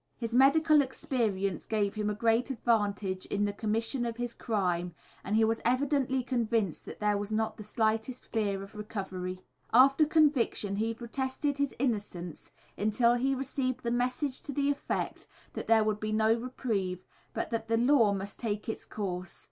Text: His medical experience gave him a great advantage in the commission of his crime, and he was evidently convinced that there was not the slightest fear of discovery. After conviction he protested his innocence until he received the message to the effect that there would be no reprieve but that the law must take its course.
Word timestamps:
His 0.17 0.33
medical 0.33 0.81
experience 0.81 1.65
gave 1.67 1.93
him 1.93 2.09
a 2.09 2.15
great 2.15 2.49
advantage 2.49 3.27
in 3.27 3.45
the 3.45 3.53
commission 3.53 4.03
of 4.03 4.17
his 4.17 4.33
crime, 4.33 4.95
and 5.23 5.35
he 5.35 5.45
was 5.45 5.61
evidently 5.63 6.23
convinced 6.23 6.85
that 6.85 6.99
there 6.99 7.19
was 7.19 7.31
not 7.31 7.55
the 7.55 7.61
slightest 7.61 8.31
fear 8.31 8.63
of 8.63 8.71
discovery. 8.73 9.43
After 9.71 10.05
conviction 10.07 10.77
he 10.77 10.95
protested 10.95 11.59
his 11.59 11.75
innocence 11.77 12.51
until 12.79 13.13
he 13.13 13.35
received 13.35 13.83
the 13.83 13.91
message 13.91 14.41
to 14.41 14.51
the 14.51 14.71
effect 14.71 15.27
that 15.53 15.67
there 15.67 15.83
would 15.83 15.99
be 15.99 16.11
no 16.11 16.33
reprieve 16.33 17.05
but 17.35 17.51
that 17.51 17.67
the 17.67 17.77
law 17.77 18.11
must 18.11 18.39
take 18.39 18.67
its 18.67 18.85
course. 18.85 19.39